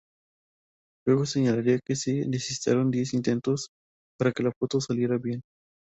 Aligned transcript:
Luego 1.05 1.27
señalaría 1.27 1.77
que 1.77 1.95
se 1.95 2.25
necesitaron 2.27 2.89
diez 2.89 3.13
intentos 3.13 3.69
para 4.17 4.31
que 4.31 4.41
la 4.41 4.51
foto 4.57 4.81
saliera 4.81 5.19
bien. 5.19 5.41